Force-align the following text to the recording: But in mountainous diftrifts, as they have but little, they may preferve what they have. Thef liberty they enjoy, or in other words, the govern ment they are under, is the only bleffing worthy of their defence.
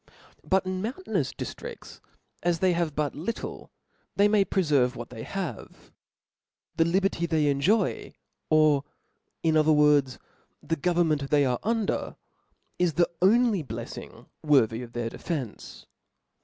But 0.43 0.65
in 0.65 0.81
mountainous 0.81 1.31
diftrifts, 1.31 1.99
as 2.41 2.57
they 2.57 2.73
have 2.73 2.95
but 2.95 3.13
little, 3.13 3.69
they 4.15 4.27
may 4.27 4.43
preferve 4.43 4.95
what 4.95 5.11
they 5.11 5.21
have. 5.21 5.91
Thef 6.75 6.91
liberty 6.91 7.27
they 7.27 7.45
enjoy, 7.45 8.13
or 8.49 8.83
in 9.43 9.55
other 9.55 9.71
words, 9.71 10.17
the 10.59 10.75
govern 10.75 11.09
ment 11.09 11.29
they 11.29 11.45
are 11.45 11.59
under, 11.61 12.15
is 12.79 12.93
the 12.93 13.11
only 13.21 13.63
bleffing 13.63 14.25
worthy 14.41 14.81
of 14.81 14.93
their 14.93 15.11
defence. 15.11 15.85